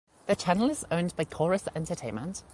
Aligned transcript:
The 0.25 0.35
channel 0.35 0.67
is 0.71 0.83
owned 0.89 1.15
by 1.15 1.25
Corus 1.25 1.67
Entertainment. 1.75 2.41